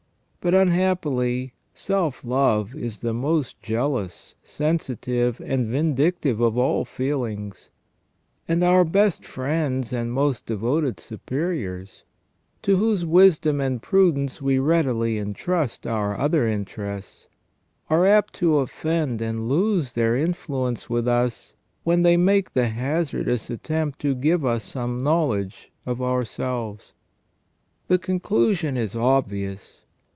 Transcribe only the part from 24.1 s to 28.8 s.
give us some know ledge of ourselves. The conclusion